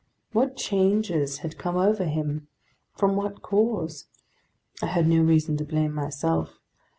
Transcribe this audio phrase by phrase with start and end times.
[0.31, 2.47] What changes had come over him?
[2.95, 4.05] From what cause?
[4.81, 6.57] I had no reason to blame myself.